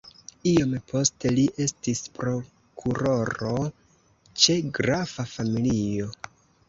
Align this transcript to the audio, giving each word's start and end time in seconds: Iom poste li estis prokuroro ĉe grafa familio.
Iom 0.51 0.71
poste 0.91 1.31
li 1.39 1.43
estis 1.65 2.01
prokuroro 2.15 3.53
ĉe 4.47 4.57
grafa 4.79 5.27
familio. 5.37 6.09